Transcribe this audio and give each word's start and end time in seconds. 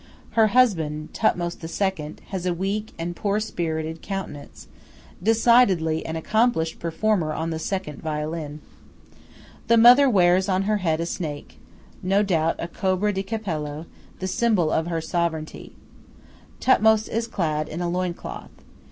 Her 0.31 0.47
husband, 0.47 1.13
Thothmes 1.13 1.57
II., 1.63 2.15
has 2.29 2.47
a 2.47 2.55
weak 2.55 2.91
and 2.97 3.15
poor 3.15 3.39
spirited 3.39 4.01
countenance 4.01 4.67
decidedly 5.21 6.03
an 6.07 6.15
accomplished 6.15 6.79
performer 6.79 7.33
on 7.33 7.51
the 7.51 7.59
second 7.59 8.01
violin. 8.01 8.61
The 9.67 9.77
mother 9.77 10.09
wears 10.09 10.49
on 10.49 10.63
her 10.63 10.77
head 10.77 11.01
a 11.01 11.05
snake, 11.05 11.59
no 12.01 12.23
doubt 12.23 12.55
a 12.57 12.67
cobra 12.67 13.13
di 13.13 13.21
capello, 13.21 13.85
the 14.17 14.25
symbol 14.27 14.71
of 14.71 14.87
her 14.87 15.01
sovereignty. 15.01 15.75
Thothmes 16.59 17.07
is 17.07 17.27
clad 17.27 17.69
in 17.69 17.79
a 17.79 17.87
loin 17.87 18.15
cloth. 18.15 18.49